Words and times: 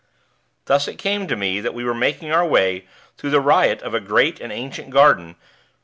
Thus 0.65 0.87
it 0.87 0.95
came 0.97 1.27
to 1.27 1.35
me 1.35 1.59
that 1.59 1.75
we 1.75 1.83
were 1.83 1.93
making 1.93 2.31
our 2.31 2.43
way 2.43 2.87
through 3.19 3.29
the 3.29 3.39
riot 3.39 3.83
of 3.83 3.93
a 3.93 3.99
great 3.99 4.39
and 4.39 4.51
ancient 4.51 4.89
garden. 4.89 5.35